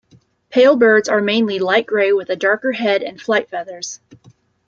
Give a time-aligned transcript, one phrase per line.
[0.49, 3.99] Pale birds are mainly light grey with a darker head and flight feathers.